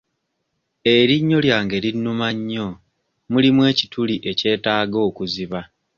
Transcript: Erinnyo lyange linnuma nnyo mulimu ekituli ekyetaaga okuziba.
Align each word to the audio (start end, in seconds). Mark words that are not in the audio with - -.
Erinnyo 0.95 1.37
lyange 1.45 1.77
linnuma 1.83 2.27
nnyo 2.37 2.67
mulimu 3.31 3.61
ekituli 3.71 4.15
ekyetaaga 4.31 4.97
okuziba. 5.07 5.61